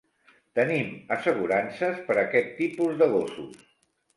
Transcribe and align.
Tenim 0.59 0.87
assegurances 1.17 1.99
per 2.09 2.15
a 2.17 2.25
aquest 2.25 2.51
tipus 2.63 2.99
de 3.03 3.13
gossos. 3.17 3.63